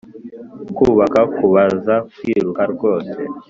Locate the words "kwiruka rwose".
2.15-3.13